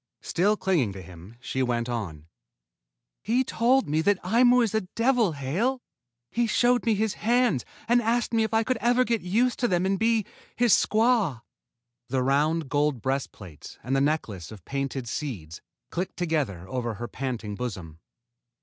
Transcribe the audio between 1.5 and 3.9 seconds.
went on. "He told